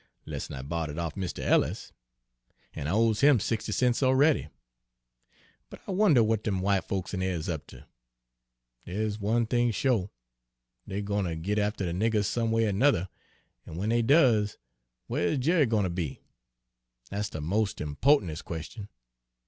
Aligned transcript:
'less'n 0.25 0.55
I 0.55 0.63
borried 0.63 0.89
it 0.89 0.95
offn 0.95 1.17
Mr. 1.17 1.43
Ellis, 1.43 1.93
an' 2.73 2.87
I 2.87 2.89
owes 2.89 3.21
him 3.21 3.39
sixty 3.39 3.71
cents 3.71 4.01
a'ready. 4.01 4.49
But 5.69 5.83
I 5.87 5.91
wonduh 5.91 6.21
w'at 6.25 6.41
dem 6.41 6.55
w'ite 6.61 6.85
folks 6.87 7.13
in 7.13 7.19
dere 7.19 7.35
is 7.35 7.47
up 7.47 7.67
ter? 7.67 7.85
Dere's 8.83 9.19
one 9.19 9.45
thing 9.45 9.69
sho', 9.69 10.09
dey're 10.87 11.01
gwine 11.03 11.25
ter 11.25 11.35
git 11.35 11.59
after 11.59 11.85
de 11.85 11.93
niggers 11.93 12.25
some 12.25 12.51
way 12.51 12.65
er 12.65 12.71
'nuther, 12.73 13.09
an' 13.67 13.73
w'en 13.73 13.89
dey 13.89 14.01
does, 14.01 14.57
whar 15.07 15.19
is 15.21 15.37
Jerry 15.37 15.67
gwine 15.67 15.83
ter 15.83 15.89
be? 15.89 16.19
Dat's 17.11 17.29
de 17.29 17.39
mos' 17.39 17.75
impo'tantes' 17.75 18.43
question. 18.43 18.89